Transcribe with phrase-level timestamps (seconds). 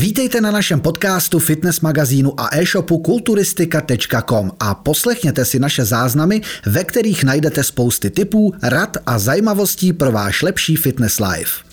[0.00, 6.84] Vítejte na našem podcastu, fitness magazínu a e-shopu kulturistika.com a poslechněte si naše záznamy, ve
[6.84, 11.64] kterých najdete spousty tipů, rad a zajímavostí pro váš lepší fitness life.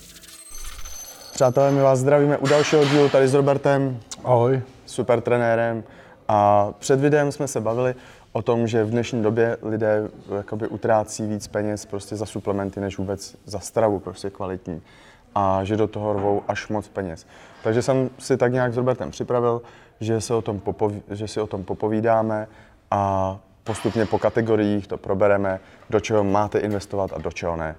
[1.33, 3.99] Přátelé, my vás zdravíme u dalšího dílu tady s Robertem.
[4.24, 4.62] Ahoj.
[4.85, 5.83] Super trenérem.
[6.28, 7.96] A před videem jsme se bavili
[8.31, 12.97] o tom, že v dnešní době lidé jakoby utrácí víc peněz prostě za suplementy, než
[12.97, 14.81] vůbec za stravu prostě kvalitní.
[15.35, 17.25] A že do toho rvou až moc peněz.
[17.63, 19.62] Takže jsem si tak nějak s Robertem připravil,
[19.99, 22.47] že, se o tom popoví, že si o tom popovídáme
[22.91, 27.75] a postupně po kategoriích to probereme, do čeho máte investovat a do čeho ne.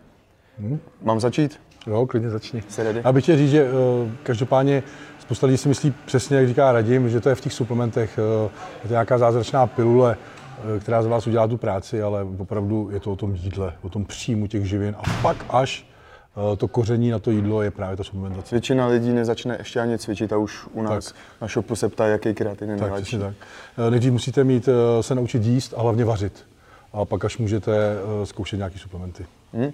[0.58, 0.80] Hmm.
[1.02, 1.60] Mám začít?
[1.86, 2.62] Jo, klidně začni.
[3.04, 3.70] Já bych chtěl říct, že uh,
[4.22, 4.82] každopádně
[5.18, 8.50] spousta lidí si myslí přesně, jak říká Radim, že to je v těch suplementech, uh,
[8.82, 13.00] je to nějaká zázračná pilule, uh, která z vás udělá tu práci, ale opravdu je
[13.00, 15.87] to o tom jídle, o tom příjmu těch živin a pak až
[16.56, 18.54] to koření na to jídlo je právě ta suplementace.
[18.54, 21.16] Většina lidí nezačne ještě ani cvičit a už u nás tak.
[21.40, 23.18] na shopu se ptá, jaký kreatin je tak, nejlepší.
[23.18, 23.34] Tak.
[23.90, 24.68] Nejdřív musíte mít,
[25.00, 26.46] se naučit jíst a hlavně vařit.
[26.92, 29.26] A pak až můžete zkoušet nějaké suplementy.
[29.52, 29.70] Hmm.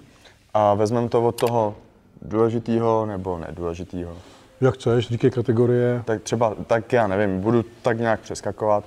[0.53, 1.75] A vezmeme to od toho
[2.21, 4.17] důležitého nebo nedůležitého?
[4.61, 6.01] Jak chceš, díky kategorie.
[6.05, 8.83] Tak třeba, tak já nevím, budu tak nějak přeskakovat.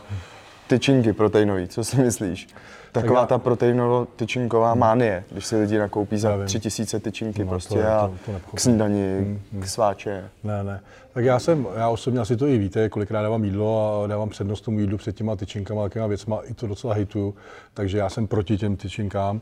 [0.67, 2.49] Tyčinky proteinový, co si myslíš?
[2.93, 4.81] Taková ta proteinovo-tyčinková hmm.
[4.81, 8.57] mánie, když si lidi nakoupí za tři tisíce tyčinky no, prostě to, a to, to
[8.57, 9.63] k snídani, hmm, hmm.
[9.63, 10.31] k sváče.
[10.45, 10.81] Ne, ne.
[11.13, 14.61] Tak já jsem, já osobně asi to i víte, kolikrát dávám jídlo a dávám přednost
[14.61, 17.35] tomu jídlu před těma tyčinkama, takovýma věcma, i to docela hejtuju,
[17.75, 19.41] takže já jsem proti těm tyčinkám.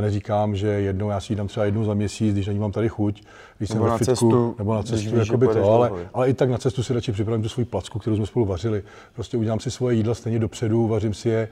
[0.00, 2.72] Neříkám, že jednou já si jí dám třeba jednou za měsíc, když na ní mám
[2.72, 3.22] tady chuť,
[3.58, 6.34] když nebo jsem na fitku, cestu, nebo na cestu, jako by to, ale, ale, i
[6.34, 8.82] tak na cestu si radši připravím tu svou placku, kterou jsme spolu vařili.
[9.14, 11.48] Prostě udělám si svoje jídla stejně dopředu, vařím si je,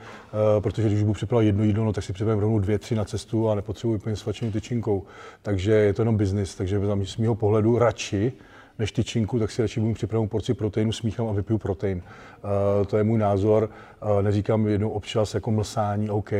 [0.56, 3.04] uh, protože když budu připravovat jedno jídlo, no, tak si připravím rovnou dvě, tři na
[3.04, 5.02] cestu a nepotřebuji úplně svačenou tyčinkou.
[5.42, 8.32] Takže je to jenom biznis, takže z mého pohledu radši
[8.78, 11.98] než tyčinku, tak si radši budu připravit porci proteinu, smíchám a vypiju protein.
[11.98, 13.70] Uh, to je můj názor.
[14.02, 16.30] Uh, neříkám jednou občas jako mlsání, OK,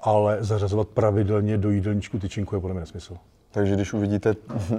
[0.00, 3.16] ale zařazovat pravidelně do jídelníčku tyčinku je podle mě nesmysl.
[3.50, 4.34] Takže když uvidíte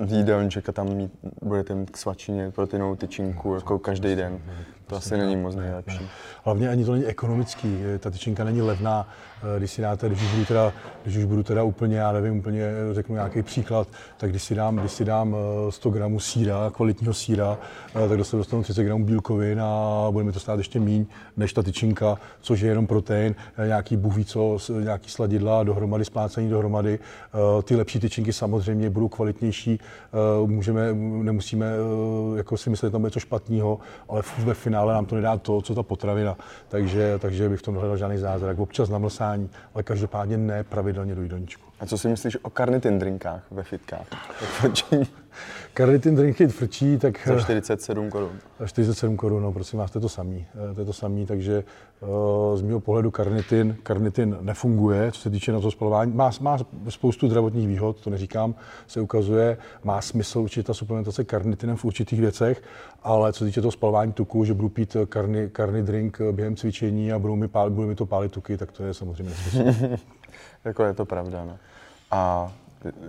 [0.05, 4.39] jídelníček a tam mít, budete mít k svačině proteinovou tyčinku jako každý den,
[4.87, 6.09] to asi není moc nejlepší.
[6.43, 9.09] Hlavně ani to není ekonomický, ta tyčinka není levná,
[9.57, 12.61] když si dáte, když už budu teda, když už budu teda úplně, já nevím, úplně
[12.61, 13.87] eh, řeknu nějaký příklad,
[14.17, 15.35] tak když si dám, když si dám
[15.69, 17.57] 100 eh, gramů síra, kvalitního síra,
[17.93, 21.05] tak dostanu, dostanu 30 gramů bílkovin a bude mi to stát ještě míň
[21.37, 26.99] než ta tyčinka, což je jenom protein, nějaký bůh co, nějaký sladidla dohromady, splácení dohromady.
[27.63, 29.79] Ty lepší tyčinky samozřejmě budou kvalitnější,
[30.45, 31.65] můžeme, nemusíme
[32.37, 35.61] jako si myslet, že tam je to špatného, ale ve finále nám to nedá to,
[35.61, 36.37] co ta potravina.
[36.67, 38.59] Takže, takže bych v tom nehledal žádný zázrak.
[38.59, 38.89] Občas
[39.27, 41.67] mlsání, ale každopádně ne pravidelně do jídelníčku.
[41.79, 44.07] A co si myslíš o karnitin drinkách ve fitkách?
[45.73, 47.27] Karnitin drinky frčí, tak...
[47.27, 48.31] Za 47 korun.
[48.59, 50.45] Za 47 korun, no prosím vás, to je to samý.
[50.71, 51.63] Eh, to je to samý, takže
[51.99, 56.13] uh, z mého pohledu karnitin, karnitin nefunguje, co se týče na to spalování.
[56.13, 56.57] Má, má
[56.89, 58.55] spoustu zdravotních výhod, to neříkám,
[58.87, 62.63] se ukazuje, má smysl určitě ta suplementace karnitinem v určitých věcech,
[63.03, 67.11] ale co se týče toho spalování tuku, že budu pít karni, karni drink během cvičení
[67.11, 69.87] a budou mi, pál, budou mi to pálit tuky, tak to je samozřejmě nesmysl.
[70.65, 71.57] jako je to pravda, no.
[72.11, 72.51] A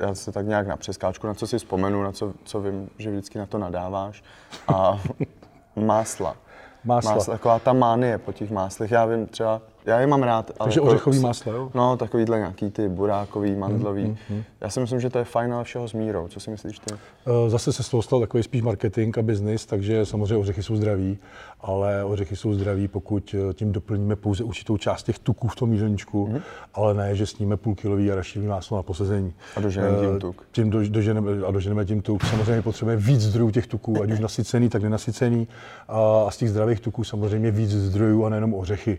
[0.00, 3.11] já se tak nějak na přeskáčku, na co si vzpomenu, na co, co vím, že
[3.11, 4.22] vždycky na to nadáváš.
[4.69, 5.00] A
[5.77, 6.37] másla.
[6.84, 7.15] Másla.
[7.15, 8.91] Másla, taková ta mánie po těch máslech.
[8.91, 10.50] Já vím třeba, já je mám rád.
[10.59, 11.71] Ale Takže jako, ořechový máslo, jo?
[11.75, 14.04] No, takovýhle nějaký ty burákový, mandlový.
[14.04, 14.43] Mm, mm, mm.
[14.60, 16.28] Já si myslím, že to je fajn, ale všeho s mírou.
[16.28, 16.94] Co si myslíš ty?
[16.94, 20.77] Eh, zase se z toho stal takový spíš marketing a business, takže samozřejmě ořechy jsou
[20.77, 21.19] zdraví,
[21.60, 25.72] ale ořechy jsou zdraví, pokud eh, tím doplníme pouze určitou část těch tuků v tom
[25.72, 26.41] jídelníčku, mm.
[26.75, 29.34] ale ne, že sníme půlkilový arašidový máslo na posezení.
[29.56, 30.47] A doženeme tím eh, tuk.
[30.53, 32.25] Tím do, doženeme, a doženeme tím tuk.
[32.25, 35.48] Samozřejmě potřebujeme víc zdrojů těch tuků, ať už nasycený, tak nenasycený.
[35.88, 38.98] A, a z těch zdravých tuků samozřejmě víc zdrojů a nejenom ořechy.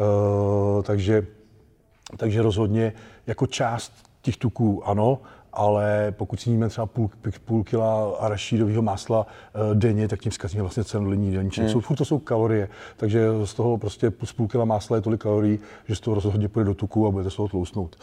[0.00, 1.26] Uh, takže,
[2.16, 2.92] takže rozhodně
[3.26, 5.18] jako část těch tuků ano,
[5.52, 7.10] ale pokud sníme třeba půl,
[7.44, 11.64] půl kila arašídového másla uh, denně, tak tím zkazíme vlastně celodenní jídelníček.
[11.64, 11.72] Hmm.
[11.72, 15.20] Jsou, furt to jsou kalorie, takže z toho prostě z půl kila másla je tolik
[15.20, 15.58] kalorií,
[15.88, 17.96] že z toho rozhodně půjde do tuku a budete z toho tlousnout.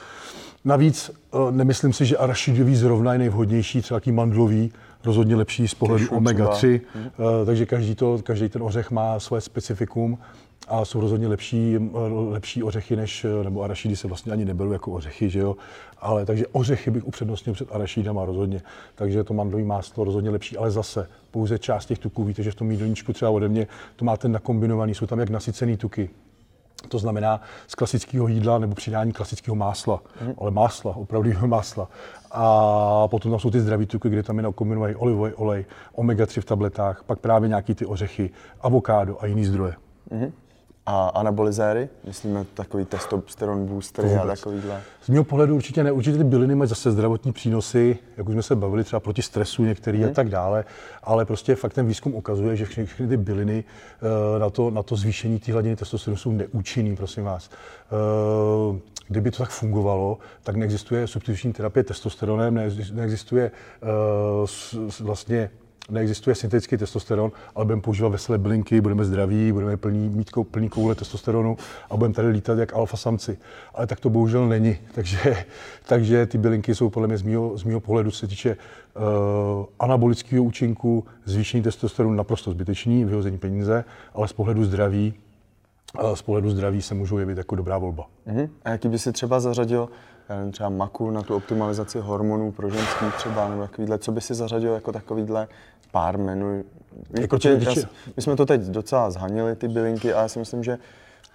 [0.65, 4.71] Navíc uh, nemyslím si, že arašídový zrovna je nejvhodnější, třeba taký mandlový,
[5.05, 7.11] rozhodně lepší z pohledu omega-3, hmm.
[7.45, 10.17] takže každý, to, každý ten ořech má své specifikum
[10.67, 11.77] a jsou rozhodně lepší,
[12.29, 15.55] lepší ořechy než, nebo arašidy se vlastně ani neberou jako ořechy, že jo,
[15.97, 18.61] ale takže ořechy bych upřednostnil před arašídama rozhodně,
[18.95, 22.55] takže to mandlový máslo rozhodně lepší, ale zase pouze část těch tuků, víte, že v
[22.55, 26.09] tom jídelníčku třeba ode mě to máte nakombinovaný, jsou tam jak nasycený tuky,
[26.87, 30.33] To znamená z klasického jídla nebo přidání klasického másla, mm.
[30.37, 31.89] ale másla, opravdu másla.
[32.31, 35.65] A potom tam jsou ty zdraví tuky, kde tam je kombinovaný olivový olej,
[35.95, 38.29] omega-3 v tabletách, pak právě nějaký ty ořechy,
[38.61, 39.73] avokádo a jiný zdroje.
[40.11, 40.31] Mm.
[40.89, 41.89] A anabolizéry?
[42.03, 44.81] Myslíme takový testosteron boostery a takovýhle?
[45.01, 45.91] Z mého pohledu určitě ne.
[45.91, 49.63] Určitě ty byliny mají zase zdravotní přínosy, jak už jsme se bavili, třeba proti stresu
[49.63, 50.09] některý hmm.
[50.09, 50.65] a tak dále,
[51.03, 53.63] ale prostě fakt ten výzkum ukazuje, že všechny, všechny ty byliny
[54.33, 57.49] uh, na, to, na to zvýšení té hladiny testosteronu jsou neúčinný, prosím vás.
[58.71, 62.53] Uh, kdyby to tak fungovalo, tak neexistuje substituční terapie testosteronem,
[62.93, 63.51] neexistuje
[64.41, 64.47] uh,
[64.99, 65.49] vlastně
[65.89, 70.95] neexistuje syntetický testosteron, ale budeme používat veselé bylinky, budeme zdraví, budeme plní, mít plný koule
[70.95, 71.57] testosteronu
[71.89, 73.37] a budeme tady lítat jak alfa samci.
[73.73, 74.77] Ale tak to bohužel není.
[74.95, 75.45] Takže,
[75.87, 80.43] takže ty bylinky jsou podle mě z mého, z mého pohledu, se týče uh, anabolického
[80.43, 85.13] účinku, zvýšení testosteronu naprosto zbytečný, vyhození peníze, ale z pohledu zdraví
[86.13, 88.05] z pohledu zdraví se můžou jevit jako dobrá volba.
[88.27, 88.49] Uh-huh.
[88.65, 89.89] A jaký by si třeba zařadil
[90.29, 94.33] nevím, třeba maku na tu optimalizaci hormonů pro ženský třeba, nebo takovýhle, co by si
[94.33, 95.47] zařadil jako takovýhle
[95.91, 96.63] pár menů.
[97.19, 97.73] Jako tě, já,
[98.15, 100.77] my jsme to teď docela zhanili, ty bylinky, a já si myslím, že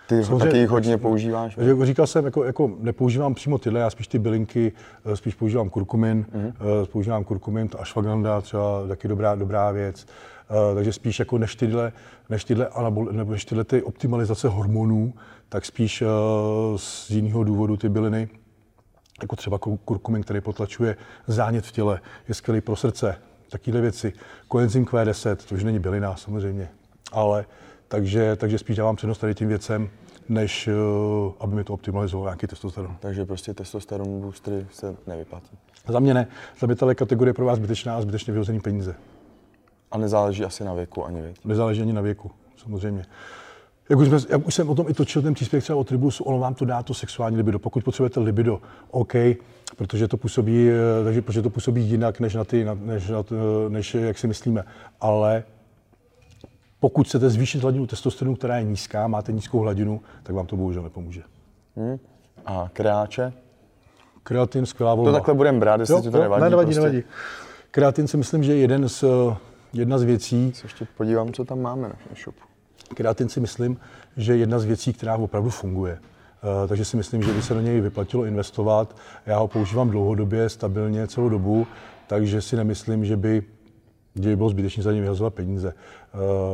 [0.07, 1.57] ty Samozřejmě, taky jich hodně používáš.
[1.57, 4.73] Jako říkal jsem, jako, jako nepoužívám přímo tyhle, já spíš ty bylinky,
[5.05, 6.87] eh, spíš používám kurkumin, mm-hmm.
[6.87, 10.07] používám kurkumin, to ashwagandha třeba taky dobrá, dobrá věc.
[10.51, 11.93] Uh, takže spíš jako než tyhle,
[12.31, 15.15] než tyhle, anabol, nebo než tyhle ty optimalizace hormonů,
[15.49, 16.09] tak spíš uh,
[16.77, 18.29] z jiného důvodu ty byliny,
[19.23, 20.97] jako třeba kurkumin, který potlačuje
[21.27, 23.17] zánět v těle, je skvělý pro srdce,
[23.51, 24.13] takovéhle věci.
[24.49, 26.69] Koenzym Q10, to už není bylina samozřejmě,
[27.13, 27.45] ale
[27.89, 29.91] takže, takže spíš dávám přednost tady tím věcem,
[30.29, 32.97] než uh, aby mi to optimalizovalo nějaký testosteron.
[33.01, 35.59] Takže prostě testosteron boostery se nevyplatí.
[35.89, 36.27] Za mě ne.
[36.59, 38.95] Za mě tato kategorie pro vás zbytečná a zbytečně vyhozený peníze.
[39.91, 41.37] A nezáleží asi na věku ani věk.
[41.45, 43.05] Nezáleží ani na věku, samozřejmě.
[43.91, 46.25] Jak už, jsme, jak už jsem o tom i točil ten příspěvek třeba o tribusu,
[46.25, 47.59] ono vám to dá to sexuální libido.
[47.59, 49.13] Pokud potřebujete libido, OK,
[49.77, 53.25] protože to působí, eh, takže, protože to působí jinak, než, na ty, než, na,
[53.69, 54.65] než jak si myslíme.
[55.01, 55.45] Ale
[56.81, 60.83] pokud chcete zvýšit hladinu testosteronu, která je nízká, máte nízkou hladinu, tak vám to bohužel
[60.83, 61.23] nepomůže.
[61.77, 61.99] Hmm.
[62.47, 63.33] A kreáče?
[64.23, 65.11] Kreatin, skvělá volba.
[65.11, 66.51] To takhle budeme brát, jestli jo, ti to nevadí.
[66.51, 66.81] Nevadí, prostě.
[66.81, 67.03] nevadí.
[67.71, 69.05] Kreatin si myslím, že je jeden z,
[69.73, 70.53] jedna z věcí.
[70.55, 72.52] Se ještě podívám, co tam máme na e-shopu.
[72.95, 73.77] Kreatin si myslím,
[74.17, 75.99] že je jedna z věcí, která opravdu funguje.
[76.63, 78.97] Uh, takže si myslím, že by se do něj vyplatilo investovat.
[79.27, 81.67] Já ho používám dlouhodobě, stabilně, celou dobu,
[82.07, 83.43] takže si nemyslím, že by,
[84.15, 85.75] že by bylo zbytečně za něj vyhazovat peníze.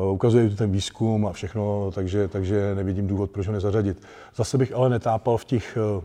[0.04, 4.02] Uh, ukazuje to ten výzkum a všechno, takže, takže nevidím důvod, proč ho nezařadit.
[4.36, 6.02] Zase bych ale netápal v těch, uh,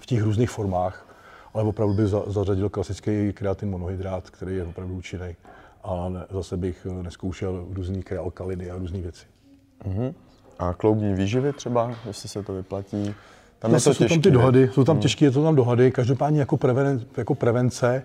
[0.00, 1.16] v těch různých formách,
[1.54, 5.36] ale opravdu bych za, zařadil klasický kreatin monohydrát, který je opravdu účinný
[5.84, 9.26] a ne, zase bych eh, neskoušel různý alkaliny a různé věci.
[9.84, 10.14] Uh-huh.
[10.58, 13.14] A kloubní výživy třeba, jestli se to vyplatí?
[13.58, 15.02] Tam je to jsou těžký, tam ty dohady, jsou tam hmm.
[15.02, 15.90] těžké, to tam dohady.
[15.90, 18.02] Každopádně jako, preven, jako prevence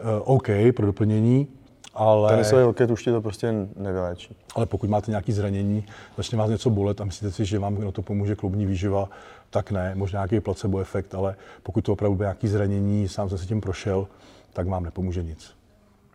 [0.00, 1.48] uh, OK pro doplnění,
[1.94, 2.30] ale...
[2.30, 4.36] Tenisový loket už ti to prostě nevyléčí.
[4.54, 5.86] Ale pokud máte nějaké zranění,
[6.16, 9.08] začne vás něco bolet a myslíte si, že vám na to pomůže kloubní výživa,
[9.50, 13.38] tak ne, možná nějaký placebo efekt, ale pokud to opravdu bude nějaké zranění, sám jsem
[13.38, 14.08] si tím prošel,
[14.52, 15.54] tak vám nepomůže nic.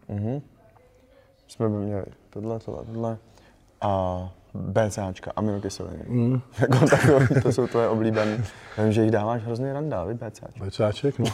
[0.09, 0.41] Uh-huh
[1.47, 3.17] jsme měli tohle, tohle, tohle
[3.81, 6.03] a BCAčka, aminokyseliny.
[6.07, 6.41] Mm.
[6.59, 8.43] jako takový, to jsou tvoje oblíbené.
[8.77, 10.65] Vím, že jich dáváš hrozný randál, vy BCAčka.
[10.65, 11.25] BCAček, no.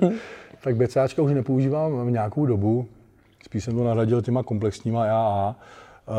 [0.60, 2.88] tak BCAčka už nepoužívám v nějakou dobu,
[3.44, 6.14] spíš jsem to nahradil těma komplexníma AA, uh,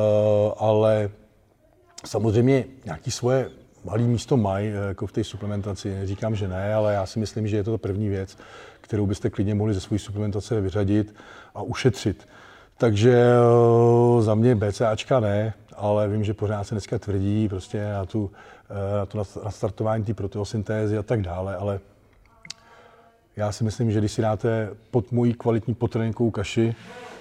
[0.57, 1.09] ale
[2.05, 3.49] samozřejmě nějaký svoje
[3.85, 5.89] malý místo mají eh, jako v té suplementaci.
[5.89, 8.37] Neříkám, že ne, ale já si myslím, že je to ta první věc,
[8.81, 11.15] kterou byste klidně mohli ze své suplementace vyřadit
[11.55, 12.27] a ušetřit.
[12.81, 18.05] Takže eh, za mě BCAčka ne, ale vím, že pořád se dneska tvrdí prostě na,
[18.05, 18.31] tu,
[18.69, 21.79] eh, na to nastartování té proteosyntézy a tak dále, ale
[23.35, 26.75] já si myslím, že když si dáte pod mojí kvalitní potréninkovou kaši,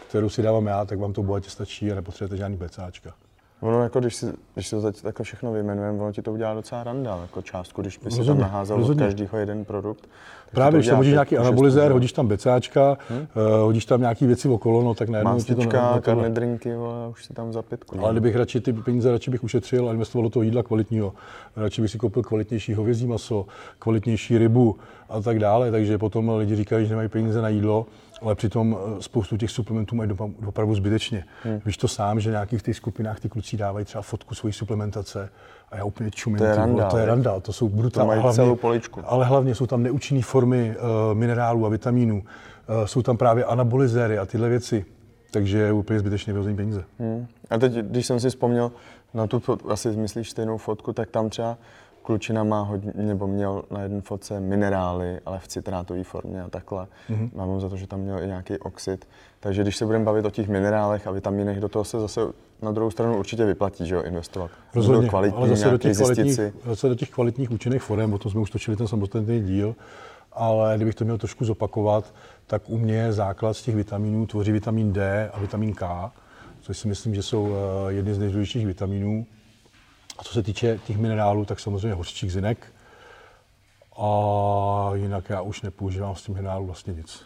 [0.09, 3.15] kterou si dávám já, tak vám to bohatě stačí a nepotřebujete žádný BCAčka.
[3.61, 6.55] Ono jako, když si, když si to teď takhle všechno vyjmenujeme, ono ti to udělá
[6.55, 10.09] docela randa, jako částku, když by si tam naházel od každého jeden produkt.
[10.53, 13.19] Právě, když tam hodíš nějaký anabolizér, hodíš tam becáčka, hmm?
[13.19, 13.27] uh,
[13.61, 17.25] hodíš tam nějaký věci okolo, no tak najednou ti to ne, karne drinky, vole, už
[17.25, 18.01] si tam za pětku.
[18.01, 21.13] Ale kdybych radši ty peníze radši bych ušetřil a investoval do toho jídla kvalitního.
[21.57, 23.47] Radši bych si koupil kvalitnější hovězí maso,
[23.79, 24.77] kvalitnější rybu
[25.09, 27.87] a tak dále, takže potom lidi říkají, že nemají peníze na jídlo,
[28.21, 30.11] ale přitom eh, spoustu těch suplementů mají
[30.47, 31.25] opravdu zbytečně.
[31.45, 31.61] Hmm.
[31.65, 35.29] Víš to sám, že v těch skupinách ty kluci dávají třeba fotku svojí suplementace
[35.71, 36.39] a já úplně čumím.
[36.39, 36.91] To je randál.
[36.91, 38.11] To je randál, to jsou brutální.
[38.11, 39.01] To mají celou poličku.
[39.05, 42.17] Ale hlavně jsou tam neúčinné formy uh, minerálů a vitamínů.
[42.17, 44.85] Uh, jsou tam právě anabolizéry a tyhle věci.
[45.31, 46.85] Takže je úplně zbytečně vyhození peníze.
[46.99, 47.27] Hmm.
[47.51, 48.73] A teď, když jsem si vzpomněl
[49.15, 51.59] na tu, asi myslíš stejnou fotku, tak tam třeba
[52.03, 56.87] klučina má hodně, nebo měl na jedné fotce minerály, ale v citrátové formě a takhle.
[57.11, 57.31] Mm-hmm.
[57.35, 59.09] Mám za to, že tam měl i nějaký oxid.
[59.41, 62.21] Takže když se budeme bavit o těch minerálech a vitaminech, do toho se zase
[62.63, 64.51] na druhou stranu určitě vyplatí, že jo, investovat.
[64.75, 68.19] Rozhodně, do kvalitní, ale zase do, těch kvalitních, zase do těch kvalitních účinných forem, o
[68.19, 69.75] tom jsme už točili ten samostatný díl,
[70.33, 72.15] ale kdybych to měl trošku zopakovat,
[72.47, 76.11] tak u mě základ z těch vitaminů tvoří vitamin D a vitamin K,
[76.61, 79.27] což si myslím, že jsou eh, jedny z nejdůležitějších vitaminů.
[80.21, 82.73] A co se týče těch minerálů, tak samozřejmě hořčík zinek.
[83.99, 87.23] A jinak já už nepoužívám z těch minerálů vlastně nic.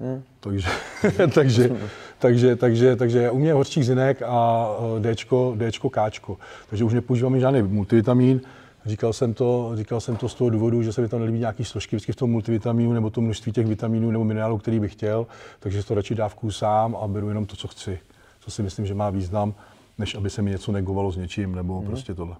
[0.00, 0.22] Hmm.
[0.40, 0.68] Takže,
[1.34, 1.70] takže,
[2.18, 6.36] takže, takže, takže u mě je hořčík zinek a eh, Dčko, Dčko, Kčko.
[6.70, 8.40] Takže už nepoužívám žádný multivitamin.
[8.86, 11.64] Říkal jsem, to, říkal jsem to z toho důvodu, že se mi tam nelíbí nějaký
[11.64, 15.26] složky vždycky v tom multivitamínu nebo to množství těch vitaminů nebo minerálů, který bych chtěl,
[15.60, 17.98] takže to radši dávku sám a beru jenom to, co chci.
[18.40, 19.54] Co si myslím, že má význam,
[19.98, 21.86] než aby se mi něco negovalo s něčím nebo mm.
[21.86, 22.36] prostě tohle.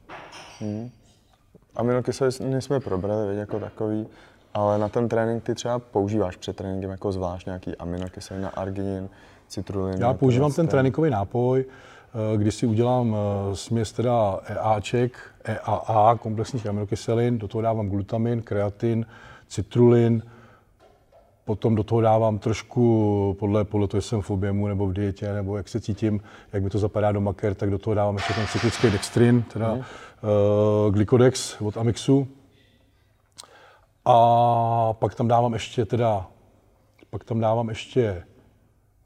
[0.60, 0.90] Mm.
[1.76, 4.06] Aminokyseliny jsme probrali jako takový,
[4.54, 9.08] ale na ten trénink ty třeba používáš před tréninkem jako zvlášť nějaký aminokyselina, arginin,
[9.48, 10.00] citrulin.
[10.00, 11.64] Já používám ten tréninkový nápoj,
[12.14, 18.42] Eh, když si udělám eh, směs teda EAček, EAA, komplexních aminokyselin, do toho dávám glutamin,
[18.42, 19.06] kreatin,
[19.48, 20.22] citrulin,
[21.48, 25.32] potom do toho dávám trošku, podle, podle toho, jestli jsem v objemu nebo v dietě,
[25.32, 26.20] nebo jak se cítím,
[26.52, 29.74] jak mi to zapadá do maker, tak do toho dávám ještě ten cyklický dextrin, teda
[29.74, 29.78] mm.
[29.80, 32.28] uh, Glycodex od Amixu.
[34.04, 36.26] A pak tam dávám ještě teda,
[37.10, 38.22] pak tam dávám ještě,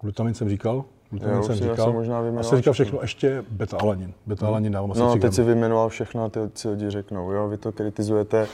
[0.01, 0.85] glutamin jsem říkal,
[1.21, 1.93] já jsem říkal.
[1.93, 4.13] Možná a jsem říkal všechno, ještě beta-alanin.
[4.27, 7.57] Beta-alanin dávám asi No, teď si vyjmenoval všechno a ty si lidi řeknou, jo, vy
[7.57, 8.49] to kritizujete,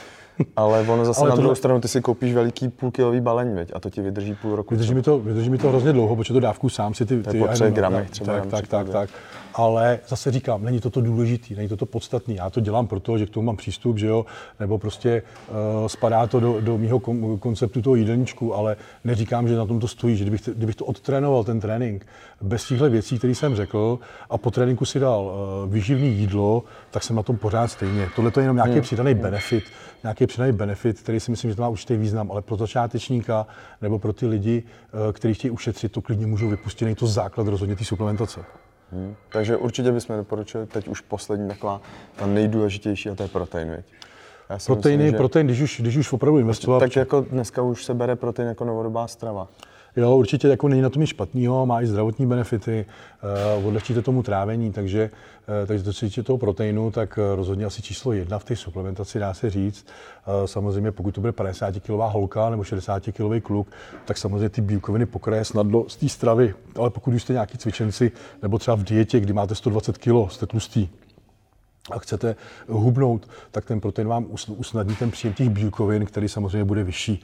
[0.55, 3.79] ale ono zase ale na druhou stranu, ty si koupíš veliký půlkilový balení, veď, a
[3.79, 4.73] to ti vydrží půl roku.
[4.73, 7.17] Vydrží mi to, vydrží mi to hrozně dlouho, protože to dávku sám si ty...
[7.17, 8.33] Po třech gramech třeba.
[8.33, 9.09] Tak, tak, tak, tak
[9.59, 12.35] ale zase říkám, není to to důležitý, není to to podstatný.
[12.35, 14.25] Já to dělám proto, že k tomu mám přístup, že jo,
[14.59, 16.99] nebo prostě uh, spadá to do, do mého
[17.39, 21.43] konceptu toho jídelníčku, ale neříkám, že na tom to stojí, že kdybych, kdybych to odtrénoval,
[21.43, 22.07] ten trénink,
[22.41, 23.99] bez těchto věcí, které jsem řekl,
[24.29, 28.09] a po tréninku si dal uh, výživný jídlo, tak jsem na tom pořád stejně.
[28.15, 28.81] Tohle to je jenom nějaký hmm.
[28.81, 29.63] přidaný benefit,
[30.03, 33.47] nějaký přidaný benefit, který si myslím, že to má určitý význam, ale pro začátečníka
[33.81, 37.47] nebo pro ty lidi, uh, kteří chtějí ušetřit, to klidně můžou vypustit, není to základ
[37.47, 38.39] rozhodně té suplementace.
[38.91, 39.15] Hmm.
[39.29, 41.81] Takže určitě bychom doporučili teď už poslední taková
[42.15, 43.85] ta nejdůležitější a to je protein, viď?
[44.65, 45.17] Proteiny, myslím, že...
[45.17, 46.79] protein, když už, když už opravdu investovat.
[46.79, 49.47] Tak jako dneska už se bere protein jako novodobá strava.
[49.95, 52.85] Jo, určitě jako není na tom nic špatného, má i zdravotní benefity,
[53.59, 55.09] uh, odlehčíte tomu trávení, takže,
[55.61, 59.19] uh, takže to se toho proteinu, tak uh, rozhodně asi číslo jedna v té suplementaci
[59.19, 59.87] dá se říct.
[60.27, 63.67] Uh, samozřejmě pokud to bude 50 kg holka nebo 60 kg kluk,
[64.05, 68.59] tak samozřejmě ty bílkoviny pokraje snadno z té stravy, ale pokud jste nějaký cvičenci nebo
[68.59, 70.89] třeba v dietě, kdy máte 120 kg, jste tlustý,
[71.91, 72.35] a chcete
[72.67, 77.23] hubnout, tak ten protein vám usnadní ten příjem těch bílkovin, který samozřejmě bude vyšší.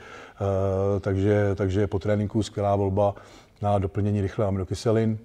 [0.98, 3.16] E, takže, takže po tréninku skvělá volba
[3.62, 5.18] na doplnění rychle aminokyselin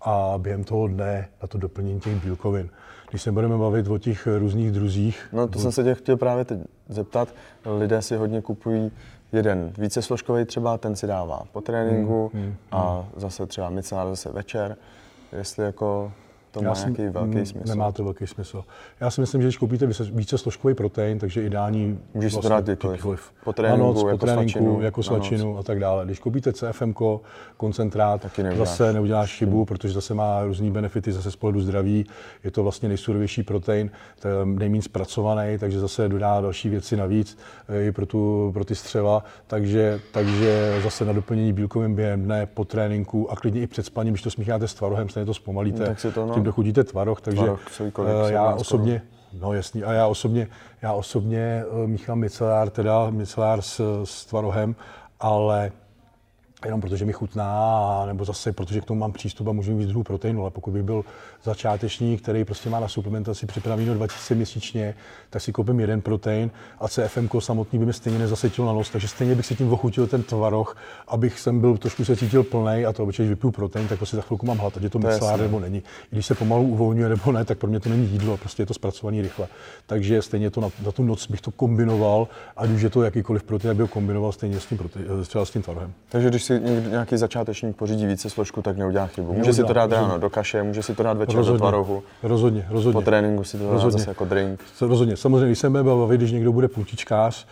[0.00, 2.70] a během toho dne na to doplnění těch bílkovin.
[3.10, 5.28] Když se budeme bavit o těch různých druzích...
[5.32, 6.58] No to jsem se tě chtěl právě teď
[6.88, 7.28] zeptat.
[7.78, 8.90] Lidé si hodně kupují
[9.32, 13.04] jeden více složkový třeba, ten si dává po tréninku hmm, hmm, a hmm.
[13.16, 14.76] zase třeba micelár zase večer.
[15.32, 16.12] Jestli jako
[16.52, 17.68] to má nějaký velký smysl.
[17.68, 18.64] Nemá to velký smysl.
[19.00, 22.64] Já si myslím, že když koupíte více složkový protein, takže ideální Můžeš vlastně, to dát
[22.64, 23.32] kdykoliv.
[23.44, 26.04] Po tréninku, ano, jako po tréninku, svačinu, jako svačinu a tak dále.
[26.04, 26.92] Když koupíte CFM,
[27.56, 28.68] koncentrát, neuděláš.
[28.68, 29.66] zase neuděláš chybu, hmm.
[29.66, 32.06] protože zase má různý benefity zase z pohledu zdraví.
[32.44, 33.90] Je to vlastně nejsurovější protein,
[34.44, 39.24] nejméně zpracovaný, takže zase dodá další věci navíc eh, i pro, tu, pro ty střeva.
[39.46, 44.12] Takže, takže zase na doplnění bílkovým během dne po tréninku a klidně i před spaním,
[44.12, 45.80] když to smícháte s tvarohem, stejně to zpomalíte.
[45.80, 47.60] No, tak si to, no tím dochutíte tvaroh, takže tvaroh,
[47.98, 50.48] uh, já osobně, no jasný, a já osobně,
[50.82, 54.74] já osobně uh, míchám micelár, teda micelár s, s tvarohem,
[55.20, 55.72] ale
[56.64, 60.02] jenom protože mi chutná, nebo zase protože k tomu mám přístup a můžu mít druhů
[60.02, 61.04] proteinu, ale pokud bych byl
[61.44, 64.94] začátečník, který prostě má na suplementaci připravený 2000 měsíčně,
[65.30, 66.50] tak si koupím jeden protein
[66.80, 70.06] a CFM samotný by mi stejně nezasetil na nos, takže stejně bych si tím ochutil
[70.06, 70.76] ten tvaroh,
[71.08, 74.16] abych jsem byl trošku se cítil plný a to obyčej, když vypiju protein, tak prostě
[74.16, 75.78] za chvilku mám hlad, ať je to, to micelár nebo není.
[75.78, 78.66] I když se pomalu uvolňuje nebo ne, tak pro mě to není jídlo, prostě je
[78.66, 79.48] to zpracovaný rychle.
[79.86, 83.42] Takže stejně to na, na tu noc bych to kombinoval, ať už je to jakýkoliv
[83.42, 85.92] protein, aby ho kombinoval stejně s tím, protein, třeba s tím tvarohem.
[86.08, 86.51] Takže když si
[86.90, 89.32] nějaký začátečník pořídí více složku, tak neudělá chybu.
[89.32, 92.02] Může si to dát ráno do kaše, může si to dát večer rozhodně, do tvarohu.
[92.22, 92.92] Rozhodně, rozhodně.
[92.92, 94.60] Po tréninku si to dá zase jako drink.
[94.80, 95.16] Rozhodně.
[95.16, 97.46] Samozřejmě, když se budeme bavit, když někdo bude půtičkář,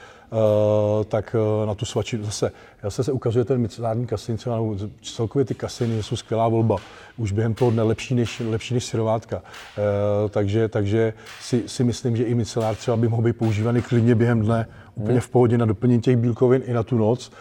[1.08, 4.58] tak na tu svačinu zase, zase se ukazuje ten micelární kasin, třeba
[5.02, 6.76] celkově ty kasiny jsou skvělá volba,
[7.16, 9.42] už během toho dne lepší než, lepší než syrovátka.
[10.30, 14.42] takže, takže si, si myslím, že i micelár třeba by mohl být používaný klidně během
[14.42, 15.20] dne, úplně hmm.
[15.20, 17.32] v pohodě na doplnění těch bílkovin i na tu noc.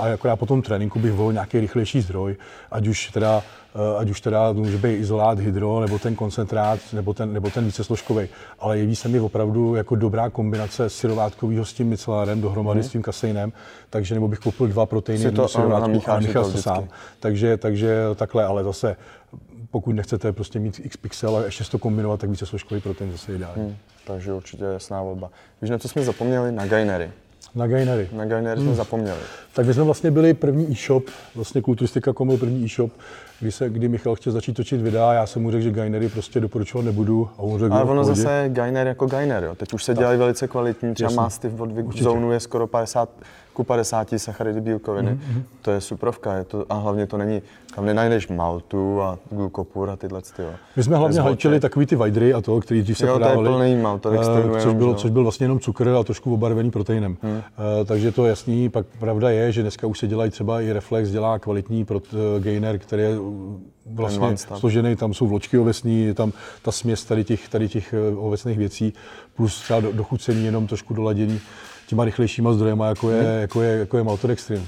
[0.00, 2.36] a jako já po tom tréninku bych volil nějaký rychlejší zdroj,
[2.70, 3.59] ať už teda Eh,
[3.98, 8.28] ať už teda může být izolát, hydro, nebo ten koncentrát, nebo ten, nebo ten vícesložkový.
[8.58, 12.84] Ale jeví se mi opravdu jako dobrá kombinace syrovátkového s tím micelárem dohromady mm.
[12.84, 13.52] s tím kaseinem,
[13.90, 15.46] takže nebo bych koupil dva proteiny, to,
[16.06, 16.88] a nechal to sám.
[17.20, 18.96] Takže, takže takhle, ale zase
[19.70, 23.34] pokud nechcete prostě mít x pixel a ještě to kombinovat, tak více složkový protein zase
[23.34, 23.62] ideální.
[23.62, 25.30] Hmm, takže určitě jasná volba.
[25.62, 26.52] Víš, na co jsme zapomněli?
[26.52, 27.10] Na gainery.
[27.54, 28.08] Na gainery.
[28.12, 28.68] Na gainery hmm.
[28.68, 29.18] jsme zapomněli.
[29.54, 31.04] Tak my jsme vlastně byli první e-shop,
[31.34, 32.92] vlastně kulturistika byl první e-shop,
[33.40, 36.40] kdy, se, kdy Michal chtěl začít točit videa, já jsem mu řekl, že gainery prostě
[36.40, 37.28] doporučovat nebudu.
[37.38, 39.54] A on řekl, Ale ono zase gainer jako gainer, jo.
[39.54, 43.08] Teď už se dělají velice kvalitní, třeba Mastiff od Zone je skoro 50
[43.60, 45.10] ku 50 sacharidy bílkoviny.
[45.10, 45.42] Mm-hmm.
[45.62, 47.42] To je suprovka, je to, a hlavně to není,
[47.74, 50.42] tam nenajdeš maltu a glukopur a tyhle ty.
[50.76, 53.48] My jsme hlavně hajčili takový ty vajdry a to, který dřív se jo, podávali.
[53.48, 54.50] to je plný.
[54.50, 57.16] Uh, což, bylo, což byl vlastně jenom cukr a trošku obarvený proteinem.
[57.22, 57.32] Hmm.
[57.32, 57.40] Uh,
[57.84, 58.68] takže to je jasný.
[58.68, 62.42] Pak pravda je, že dneska už se dělají třeba i Reflex, dělá kvalitní prot, uh,
[62.42, 63.14] gainer, který je
[63.86, 68.58] vlastně složený, tam jsou vločky ovesní, je tam ta směs tady těch, tady těch ovesných
[68.58, 68.92] věcí,
[69.36, 71.40] plus třeba do, dochucení jenom trošku doladění
[71.90, 73.40] těma rychlejšíma zdrojema, jako je, hmm.
[73.40, 74.66] jako je, jako je maltodextrin.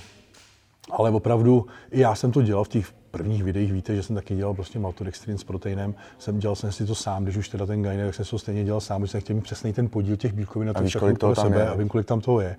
[0.90, 4.36] Ale opravdu, i já jsem to dělal v těch prvních videích, víte, že jsem taky
[4.36, 7.82] dělal prostě maltodextrin s proteinem, jsem dělal jsem si to sám, když už teda ten
[7.82, 10.32] gainer, tak jsem to stejně dělal sám, protože jsem chtěl mít přesný ten podíl těch
[10.32, 10.74] bílkovin na
[11.18, 12.56] to sebe a vím, kolik tam toho je.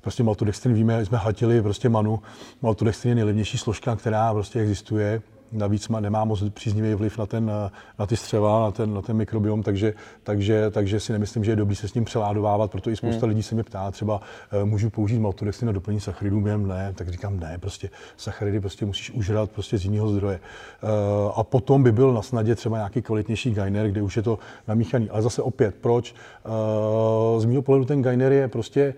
[0.00, 2.22] Prostě maltodextrin víme, jsme hatili prostě manu,
[2.62, 7.52] maltodextrin je nejlevnější složka, která prostě existuje, Navíc má, nemá moc příznivý vliv na, ten,
[7.98, 11.56] na ty střeva, na ten, na ten mikrobiom, takže, takže, takže si nemyslím, že je
[11.56, 13.28] dobrý se s ním přeládovávat, proto i spousta hmm.
[13.28, 14.20] lidí se mě ptá, třeba
[14.52, 18.86] eh, můžu použít maltodextrin na doplnění sacharidů, během ne, tak říkám ne, prostě sacharidy prostě
[18.86, 20.40] musíš užrat prostě z jiného zdroje.
[20.40, 20.86] Eh,
[21.34, 24.38] a potom by byl na snadě třeba nějaký kvalitnější gainer, kde už je to
[24.68, 25.10] namíchaný.
[25.10, 26.14] Ale zase opět, proč?
[26.14, 28.94] Eh, z mého pohledu ten gainer je prostě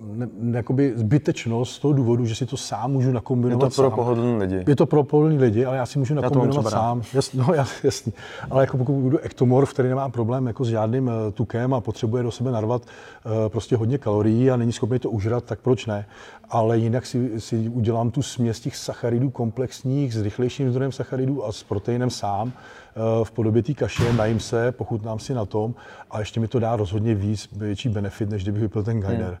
[0.00, 3.90] ne, jakoby zbytečnost z toho důvodu, že si to sám můžu nakombinovat Je to pro
[3.90, 3.96] sám.
[3.96, 4.64] pohodlný lidi.
[4.66, 7.02] Je to pro pohodlný lidi, ale já si můžu nakombinovat sám.
[7.14, 8.12] Jasný, no, jasný.
[8.50, 12.22] Ale jako pokud budu ektomorf, který nemá problém jako s žádným uh, tukem a potřebuje
[12.22, 16.06] do sebe narvat uh, prostě hodně kalorií a není schopný to užrat, tak proč ne?
[16.50, 21.52] Ale jinak si, si udělám tu směs těch sacharidů komplexních s rychlejším zdrojem sacharidů a
[21.52, 25.74] s proteinem sám uh, v podobě té kaše, najím se, pochutnám si na tom
[26.10, 29.26] a ještě mi to dá rozhodně víc, větší benefit, než kdybych vypil ten gainer.
[29.26, 29.36] Hmm.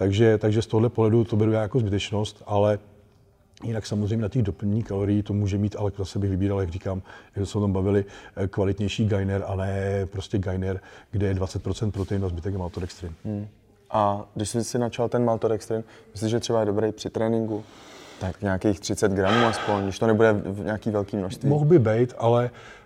[0.00, 2.78] Takže, takže z tohle pohledu to beru já jako zbytečnost, ale
[3.64, 7.02] Jinak samozřejmě na těch doplnění kalorií to může mít, ale zase bych vybíral, jak říkám,
[7.36, 8.04] jak se o tom bavili,
[8.36, 13.12] eh, kvalitnější gainer a ne prostě gainer, kde je 20% protein a zbytek je maltodextrin.
[13.24, 13.48] Hmm.
[13.90, 17.64] A když jsi si načal ten maltodextrin, myslíš, že třeba je dobrý při tréninku?
[18.20, 21.48] Tak nějakých 30 gramů aspoň, když to nebude v nějaký velký množství.
[21.48, 22.79] Mohl by být, ale Uh,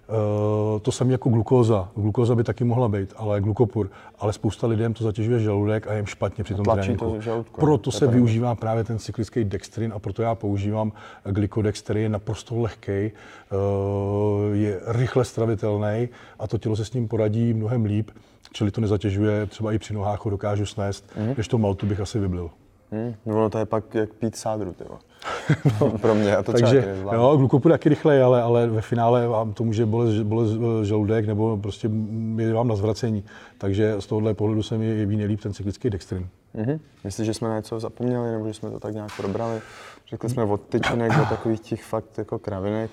[0.82, 1.88] to samé jako glukóza.
[1.96, 3.90] Glukóza by taky mohla být, ale glukopur.
[4.18, 7.04] Ale spousta lidem to zatěžuje žaludek a jim špatně při tom tréninku.
[7.04, 10.92] To žaludku, proto se využívá právě ten cyklický dextrin a proto já používám
[11.24, 17.08] glikodex, který je naprosto lehký, uh, je rychle stravitelný a to tělo se s ním
[17.08, 18.10] poradí mnohem líp,
[18.52, 21.34] čili to nezatěžuje, třeba i při nohách ho dokážu snést, mm-hmm.
[21.36, 22.50] než to maltu bych asi vyblil.
[22.92, 24.99] Hmm, no to je pak jak pít sádru, tyvo.
[26.01, 29.64] Pro mě, a to Takže, jo, glukopur taky rychleji, ale, ale ve finále vám to
[29.64, 30.51] může bolet, bolet
[30.83, 31.90] žaludek nebo prostě
[32.37, 33.25] je vám na zvracení.
[33.59, 36.29] Takže z tohohle pohledu se mi jeví nejlíp ten cyklický dextrin.
[36.55, 36.81] Mm-hmm.
[37.05, 39.61] Myslíš, že jsme na něco zapomněli, nebo že jsme to tak nějak probrali?
[40.09, 42.90] Řekli jsme od tyčinek do takových těch fakt jako kravinek.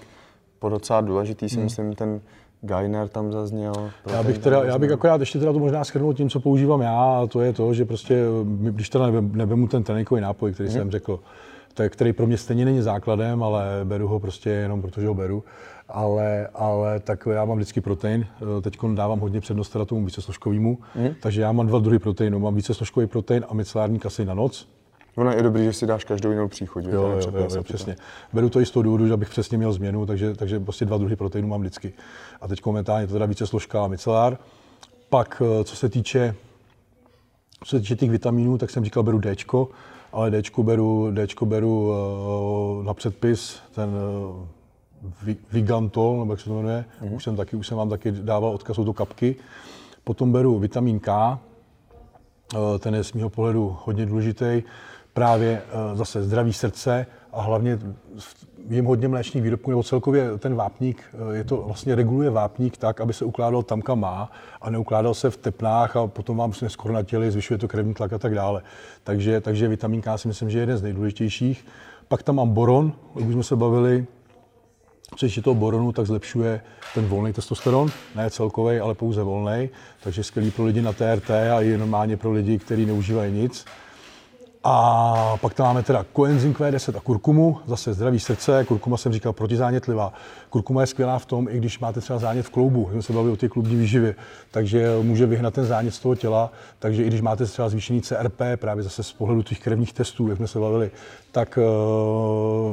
[0.60, 1.64] Po docela důležitý si mm.
[1.64, 2.22] myslím ten
[2.62, 3.74] Gainer tam zazněl.
[4.12, 7.21] Já bych, teda, já bych akorát ještě teda to možná schrnul tím, co používám já,
[7.24, 10.78] a to je to, že prostě, když teda nebemu ten tréninkový nápoj, který hmm.
[10.78, 11.19] jsem řekl,
[11.74, 15.43] tak, který pro mě stejně není základem, ale beru ho prostě jenom protože ho beru.
[15.89, 18.28] Ale, ale tak já mám vždycky protein.
[18.62, 21.10] Teď dávám hodně přednost teda tomu vícesložkovému, mm.
[21.21, 22.39] takže já mám dva druhy proteinu.
[22.39, 24.67] Mám vícesložkový protein a micelární kasy na noc,
[25.15, 26.86] Ono je dobrý, že si dáš každou jinou příchuť.
[26.86, 27.95] Jo, jo, jo, jo, přesně.
[28.34, 31.15] Beru to i z toho důvodu, abych přesně měl změnu, takže, takže prostě dva druhy
[31.15, 31.93] proteinů mám vždycky.
[32.41, 34.38] A teď momentálně to teda více složka a micelár.
[35.10, 36.36] Pak, eh, co se týče,
[37.63, 39.36] co se týče těch vitaminů, tak jsem říkal, beru D,
[40.13, 46.56] ale D beru, D beru uh, na předpis ten uh, Vigantol, nebo jak se to
[46.56, 47.15] jmenuje, mm-hmm.
[47.15, 49.36] už jsem taky, už jsem vám taky dával odkaz, jsou to kapky.
[50.04, 51.39] Potom beru vitamin K,
[52.80, 54.63] ten je z mého pohledu hodně důležitý
[55.13, 57.80] právě eh, zase zdraví srdce a hlavně
[58.69, 63.02] jim hodně mléčných výrobků, nebo celkově ten vápník, eh, je to vlastně reguluje vápník tak,
[63.02, 66.93] aby se ukládal tam, kam má a neukládal se v tepnách a potom vám skoro
[66.93, 68.62] na těli, zvyšuje to krevní tlak a tak dále.
[69.04, 71.65] Takže, takže vitamin K si myslím, že je jeden z nejdůležitějších.
[72.08, 74.08] Pak tam mám boron, jak už jsme se bavili,
[75.15, 76.62] Přijetí toho boronu tak zlepšuje
[76.93, 79.69] ten volný testosteron, ne celkový, ale pouze volný,
[80.04, 83.65] takže skvělý pro lidi na TRT a i normálně pro lidi, kteří neužívají nic.
[84.63, 89.34] A pak tam máme teda koenzym Q10 a kurkumu, zase zdraví srdce, kurkuma jsem říkal
[89.34, 90.13] protizánětlivá.
[90.50, 93.34] Kurkuma je skvělá v tom, i když máte třeba zánět v kloubu, jsme se bavili
[93.34, 94.15] o té klubní výživě,
[94.52, 98.41] takže může vyhnat ten zánět z toho těla, takže i když máte třeba zvýšený CRP,
[98.56, 100.91] právě zase z pohledu těch krevních testů, jak jsme se bavili,
[101.32, 101.62] tak eh,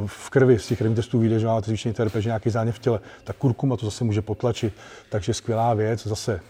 [0.06, 2.78] v krvi z těch krevních testů vyjde, že máte zvýšený CRP, že nějaký zánět v
[2.78, 4.74] těle, tak kurkuma to zase může potlačit,
[5.10, 6.40] takže skvělá věc, zase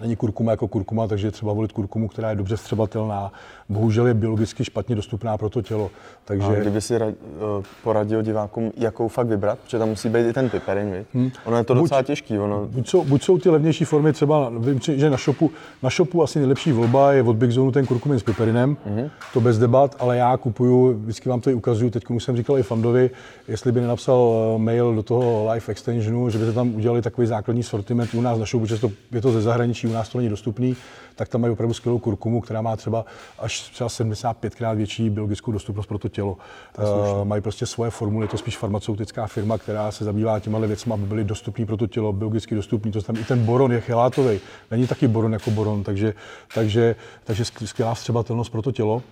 [0.00, 3.32] není kurkuma jako kurkuma, takže je třeba volit kurkumu, která je dobře střebatelná.
[3.68, 5.90] Bohužel je biologicky špatně dostupná pro to tělo.
[6.24, 6.46] Takže...
[6.46, 10.32] A kdyby si rad, eh, poradil divákům, jakou fakt vybrat, protože tam musí být i
[10.32, 11.30] ten piperin, hmm.
[11.44, 12.38] Ono je to docela buď, těžký.
[12.38, 12.66] Ono...
[12.66, 15.50] Buď, jsou, buď jsou ty levnější formy, třeba vím, že na shopu,
[15.82, 19.10] na shopu asi nejlepší volba je od Big Zone ten kurkumin s piperinem, hmm.
[19.32, 22.58] to bez debat, ale já kupuju, vždycky vám to i ukazuju, teď už jsem říkal
[22.58, 23.10] i Fandovi,
[23.48, 27.26] jestli by nenapsal eh, mail do toho Live Extensionu, že by se tam udělali takový
[27.26, 30.18] základní sortiment u nás na shopu, protože to, je to ze zahraničí, u nás to
[30.18, 30.76] není dostupný,
[31.14, 33.04] tak tam mají opravdu skvělou kurkumu, která má třeba
[33.38, 36.36] až třeba 75krát větší biologickou dostupnost pro to tělo.
[36.78, 40.92] Uh, mají prostě svoje formuly, je to spíš farmaceutická firma, která se zabývá těma věcmi,
[40.92, 42.92] aby byly dostupné pro to tělo, biologicky dostupný.
[42.92, 46.14] To tam i ten boron je chelátový, není taky boron jako boron, takže,
[46.54, 49.02] takže, takže skvělá vstřebatelnost pro to tělo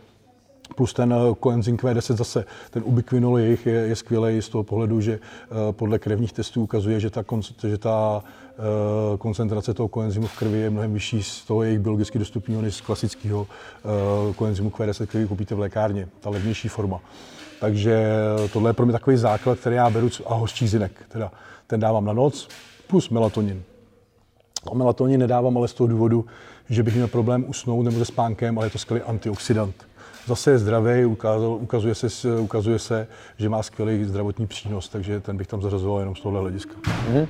[0.77, 5.01] plus ten eh, koenzym Q10 zase, ten ubiquinol jejich je, je skvělý z toho pohledu,
[5.01, 7.25] že uh, podle krevních testů ukazuje, že ta,
[7.69, 8.23] že ta
[9.19, 12.81] koncentrace toho koenzymu v krvi je mnohem vyšší z toho jejich biologicky dostupného než z
[12.81, 17.01] klasického uh, koenzymu Q10, který koupíte v lékárně, ta levnější forma.
[17.61, 18.07] Takže
[18.53, 21.33] tohle je pro mě takový základ, který já beru, a hořčí zinek, teda
[21.67, 22.49] ten dávám na noc,
[22.87, 23.63] plus melatonin.
[24.73, 26.25] A melatonin nedávám ale z toho důvodu,
[26.71, 29.87] že bych měl problém usnout nebo se spánkem, ale je to skvělý antioxidant
[30.27, 31.05] zase je zdravý,
[31.61, 33.07] ukazuje, se, ukazuje se,
[33.39, 36.75] že má skvělý zdravotní přínos, takže ten bych tam zařazoval jenom z tohohle hlediska.
[36.83, 37.27] Mm-hmm.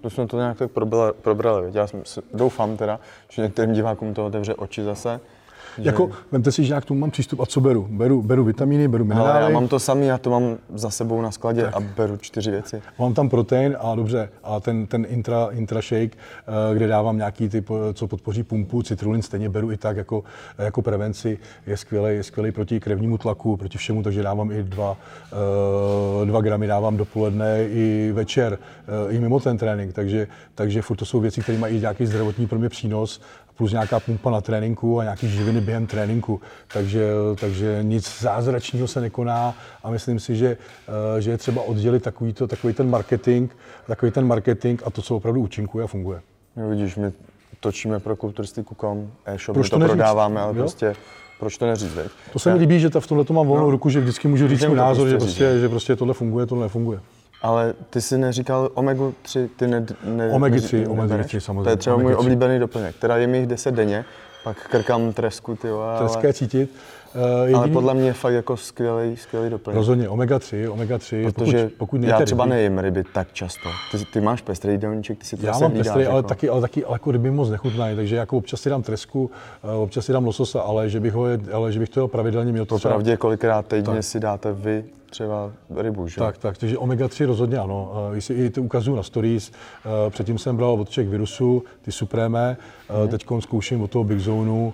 [0.00, 1.70] To jsme to nějak tak probrali, probrali.
[1.74, 2.02] Já jsem,
[2.34, 5.20] doufám teda, že některým divákům to otevře oči zase,
[5.78, 5.88] že...
[5.88, 7.88] Jako, vemte si, že já k tomu mám přístup a co beru?
[7.90, 9.30] Beru, beru vitamíny, beru minerály.
[9.30, 11.76] Ale já mám to samý, já to mám za sebou na skladě tak.
[11.76, 12.82] a beru čtyři věci.
[12.98, 17.48] Mám tam protein a dobře, a ten, ten intra, intra shake, eh, kde dávám nějaký
[17.48, 20.24] typ, co podpoří pumpu, citrulin stejně beru i tak jako,
[20.58, 24.96] jako prevenci, je skvělý, je skvělý proti krevnímu tlaku, proti všemu, takže dávám i dva,
[26.22, 28.58] eh, dva gramy dávám dopoledne i večer,
[29.08, 32.46] eh, i mimo ten trénink, takže, takže furt to jsou věci, které mají nějaký zdravotní
[32.46, 33.20] pro mě přínos
[33.58, 36.40] plus nějaká pumpa na tréninku a nějaký živiny během tréninku.
[36.72, 37.08] Takže,
[37.40, 40.56] takže nic zázračného se nekoná a myslím si, že,
[41.16, 43.50] eh, že je třeba oddělit takový, to, takový ten marketing,
[43.86, 46.20] takový ten marketing a to, co opravdu účinkuje a funguje.
[46.56, 47.12] No, vidíš, my
[47.60, 50.62] točíme pro kulturistiku.com, e-shop, proč to, to prodáváme, ale jo?
[50.62, 50.96] prostě
[51.40, 52.10] proč to neříct, veď?
[52.32, 54.48] To se mi líbí, že v tomhle to mám volnou no, ruku, že vždycky můžu
[54.48, 57.00] říct svůj názor, prostě že prostě, že prostě tohle funguje, tohle nefunguje.
[57.42, 61.64] Ale ty jsi neříkal omega 3, ty ne, ne Omega 3, omega 3 samozřejmě.
[61.64, 64.04] To je třeba můj oblíbený doplněk, teda je mi jich 10 denně,
[64.44, 65.98] pak krkám tresku, ty ale...
[65.98, 66.74] Treska je cítit.
[67.14, 67.54] Uh, jediný...
[67.54, 69.76] Ale podle mě je fakt jako skvělý, skvělý doplněk.
[69.76, 73.68] Rozhodně, omega 3, omega 3, Protože pokud, pokud já třeba ryby, nejím ryby tak často.
[73.90, 76.28] Ty, ty máš pestrý jídelníček, ty si to Já mám pestrý, ale, jako.
[76.28, 79.30] taky, ale taky ale jako ryby moc nechutnají, takže jako občas si dám tresku,
[79.64, 82.66] uh, občas si dám lososa, ale že bych, ho, ale že bych to pravidelně měl
[82.66, 84.04] to Popravdě, kolikrát týdně tak.
[84.04, 86.16] si dáte vy třeba rybu, že?
[86.20, 87.92] Tak, tak, takže omega-3 rozhodně ano.
[88.12, 92.56] Jestli i to ukazuju na stories, eh, předtím jsem bral od Czech Virusu, ty suprémé,
[92.88, 93.08] hmm.
[93.08, 94.72] teď zkouším od toho Big Zone,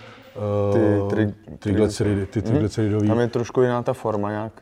[0.72, 3.00] ty tri, triglyceridy, ty triglyceridový.
[3.00, 3.08] Hmm.
[3.08, 4.52] Tam je trošku jiná ta forma nějak.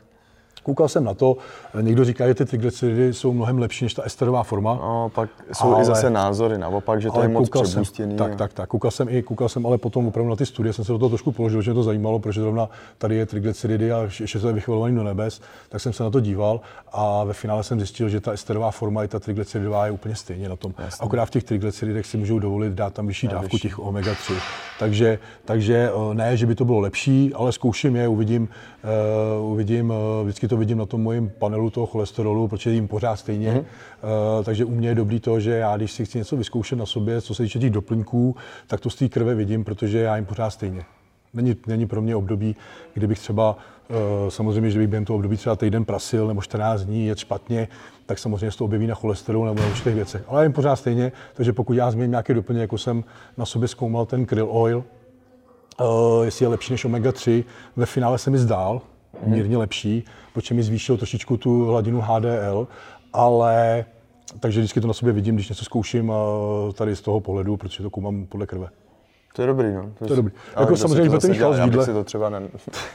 [0.63, 1.37] Koukal jsem na to,
[1.81, 4.75] někdo říká, že ty triglyceridy jsou mnohem lepší než ta esterová forma.
[4.75, 8.15] No, pak jsou ale, i zase názory naopak, že to je moc přebustěný.
[8.15, 8.69] Tak, tak, tak.
[8.69, 11.09] Koukal jsem, i, koukal jsem ale potom opravdu na ty studie, jsem se do toho
[11.09, 14.95] trošku položil, že mě to zajímalo, protože zrovna tady je triglyceridy a ještě se vychvalovaný
[14.95, 18.31] do nebes, tak jsem se na to díval a ve finále jsem zjistil, že ta
[18.31, 20.73] esterová forma i ta triglyceridová je úplně stejně na tom.
[20.79, 21.05] Jasně.
[21.05, 24.33] Akorát v těch triglyceridech si můžou dovolit dát tam vyšší dávku těch omega-3.
[24.79, 28.49] Takže, takže eh, ne, že by to bylo lepší, ale zkouším je, uvidím,
[28.83, 33.15] uh, uvidím, uh, vždycky to vidím na tom mojím panelu toho cholesterolu, protože jim pořád
[33.15, 33.51] stejně.
[33.51, 33.57] Mm.
[33.59, 33.65] Uh,
[34.43, 37.21] takže u mě je dobrý to, že já, když si chci něco vyzkoušet na sobě,
[37.21, 38.35] co se týče těch doplňků,
[38.67, 40.85] tak to z té krve vidím, protože já jim pořád stejně.
[41.33, 42.55] Není, není pro mě období,
[42.93, 43.57] kdybych třeba,
[44.29, 47.67] samozřejmě, že bych během toho období třeba týden prasil nebo 14 dní, je špatně,
[48.05, 50.23] tak samozřejmě se to objeví na cholesterolu nebo na určitých věcech.
[50.27, 53.03] Ale jim pořád stejně, takže pokud já změním nějaké doplněk, jako jsem
[53.37, 54.83] na sobě zkoumal ten krill oil,
[55.79, 57.43] uh, jestli je lepší než omega-3,
[57.75, 58.81] ve finále se mi zdál,
[59.25, 62.67] mírně lepší, protože mi zvýšilo trošičku tu hladinu HDL,
[63.13, 63.85] ale
[64.39, 66.11] takže vždycky to na sobě vidím, když něco zkouším
[66.73, 68.69] tady z toho pohledu, protože to koumám podle krve.
[69.35, 69.81] To je dobrý, no.
[69.99, 70.33] To, to je dobrý.
[70.59, 71.85] Jako samozřejmě v těch chaos jídle.
[71.85, 72.41] to třeba ne...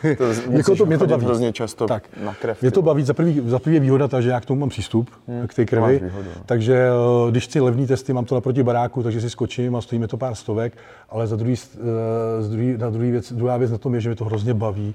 [0.18, 1.24] to, jako to, mě to baví.
[1.24, 2.02] hrozně často tak.
[2.24, 2.62] na krev.
[2.62, 3.02] Mě to baví.
[3.02, 5.46] Za prvý, za prvý je výhoda ta, že já k tomu mám přístup, hmm.
[5.46, 6.00] k té krvi.
[6.04, 6.42] Výhodu, no.
[6.46, 9.98] Takže eh, když chci levný testy, mám to naproti baráku, takže si skočím a stojí
[9.98, 10.72] mi to pár stovek,
[11.10, 14.08] ale za druhý, eh, z druhý, na druhý věc, druhá věc na tom je, že
[14.08, 14.94] mi to hrozně baví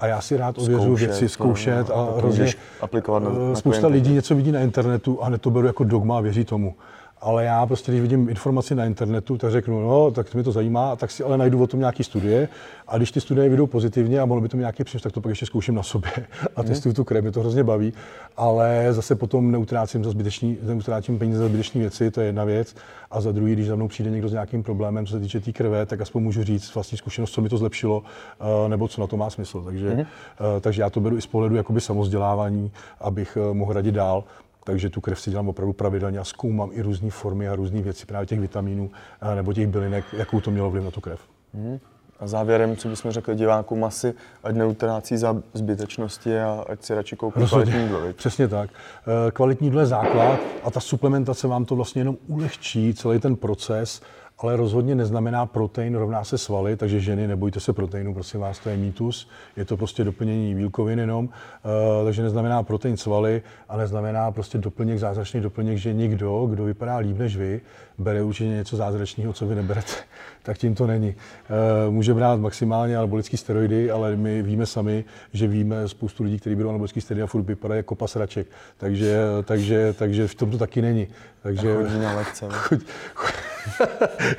[0.00, 3.86] a já si rád ověřuju věci, zkoušet no, a hrozně aplikovat na, eh, na spousta
[3.86, 6.74] lidí něco vidí na internetu a hned to beru jako dogma a věří tomu
[7.20, 10.96] ale já prostě, když vidím informaci na internetu, tak řeknu, no, tak mi to zajímá,
[10.96, 12.48] tak si ale najdu o tom nějaký studie
[12.88, 15.20] a když ty studie vyjdou pozitivně a mohlo by to mít nějaký přínos, tak to
[15.20, 16.12] pak ještě zkouším na sobě
[16.56, 16.68] a mhm.
[16.68, 17.92] testuju tu krev, mě to hrozně baví,
[18.36, 22.74] ale zase potom neutrácím, za zbytečný, neutrácím peníze za zbytečné věci, to je jedna věc.
[23.10, 25.44] A za druhý, když za mnou přijde někdo s nějakým problémem, co se týče té
[25.44, 28.02] tý krve, tak aspoň můžu říct vlastní zkušenost, co mi to zlepšilo,
[28.40, 29.62] eh, nebo co na to má smysl.
[29.64, 30.06] Takže, mm-hmm.
[30.60, 34.24] takže já to beru i z pohledu jakoby samozdělávání, abych eh, mohl radit dál.
[34.64, 38.06] Takže tu krev si dělám opravdu pravidelně a zkoumám i různé formy a různé věci
[38.06, 38.90] právě těch vitaminů
[39.34, 41.20] nebo těch bylinek, jakou to mělo vliv na tu krev.
[41.54, 41.78] Hmm.
[42.20, 47.16] A závěrem, co bychom řekli divákům, asi ať neutrácí za zbytečnosti a ať si radši
[47.16, 48.00] koupí kvalitní jídlo.
[48.12, 48.70] Přesně tak.
[48.70, 53.36] E, kvalitní jídlo je základ a ta suplementace vám to vlastně jenom ulehčí celý ten
[53.36, 54.00] proces
[54.38, 58.68] ale rozhodně neznamená protein rovná se svaly, takže ženy, nebojte se proteinu, prosím vás, to
[58.68, 59.28] je mýtus.
[59.56, 64.98] Je to prostě doplnění bílkovin jenom, uh, takže neznamená protein svaly a neznamená prostě doplněk,
[64.98, 67.60] zázračný doplněk, že někdo, kdo vypadá líp než vy,
[67.98, 69.92] bere určitě něco zázračného, co vy neberete.
[70.42, 71.14] tak tím to není.
[71.88, 76.56] Uh, může brát maximálně anabolické steroidy, ale my víme sami, že víme spoustu lidí, kteří
[76.56, 78.46] berou anabolické steroidy a furt vypadají jako pasraček.
[78.76, 81.08] Takže, takže, takže v tom to taky není.
[81.44, 82.46] Takže, chodí na lekce.
[82.50, 82.80] Chod,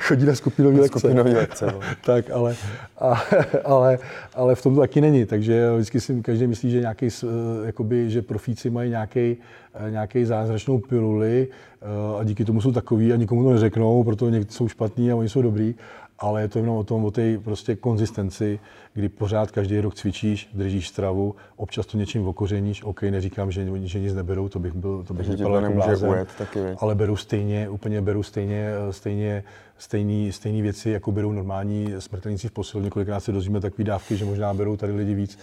[0.00, 0.98] chodí na skupinový lekce.
[0.98, 1.80] Skupinový lekce no.
[2.04, 2.56] tak, ale,
[2.98, 3.22] a,
[3.64, 3.98] ale,
[4.34, 5.26] ale, v tom to taky není.
[5.26, 9.36] Takže vždycky si každý myslí, že, nějaký, eh, jakoby, že profíci mají nějaký,
[9.74, 11.48] eh, nějaký zázračnou piluli
[11.82, 15.16] eh, a díky tomu jsou takový a nikomu to neřeknou, proto někdy jsou špatní a
[15.16, 15.74] oni jsou dobrý
[16.18, 18.58] ale je to jenom o tom, o té prostě konzistenci,
[18.94, 24.00] kdy pořád každý rok cvičíš, držíš stravu, občas to něčím okořeníš, OK, neříkám, že, že
[24.00, 27.68] nic neberou, to bych byl, to bych vypadal jako blázen, ujet, taky, ale beru stejně,
[27.68, 29.44] úplně beru stejně, stejně
[29.78, 32.84] stejný, stejný věci, jako berou normální smrtelníci v posilu.
[32.84, 35.38] Několikrát se dozvíme takové dávky, že možná berou tady lidi víc,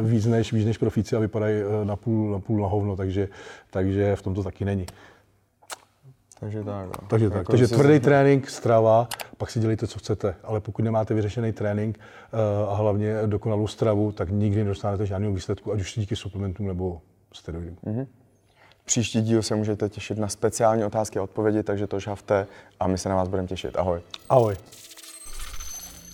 [0.00, 2.96] uh, víc, než, víc než profíci a vypadají uh, na půl, na půl na hovno,
[2.96, 3.28] takže,
[3.70, 4.86] takže v tom to taky není.
[6.40, 6.86] Takže tak.
[6.86, 7.08] No.
[7.08, 7.38] Takže tak.
[7.38, 8.00] Jako Takže tvrdý si...
[8.00, 10.34] trénink, strava, pak si dělejte, co chcete.
[10.44, 15.72] Ale pokud nemáte vyřešený trénink uh, a hlavně dokonalou stravu, tak nikdy nedostanete žádného výsledku,
[15.72, 17.00] ať už díky suplementům nebo
[17.34, 17.76] steroidům.
[17.86, 18.06] Mm-hmm.
[18.84, 22.46] Příští díl se můžete těšit na speciální otázky a odpovědi, takže to žavte
[22.80, 23.76] a my se na vás budeme těšit.
[23.76, 24.00] Ahoj.
[24.28, 24.56] Ahoj.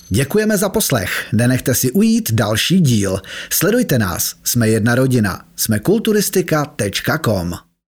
[0.09, 1.11] Děkujeme za poslech.
[1.33, 3.21] Nenechte si ujít další díl.
[3.51, 4.35] Sledujte nás.
[4.45, 5.45] Jsme jedna rodina.
[5.57, 7.66] Jsme kulturistika.com.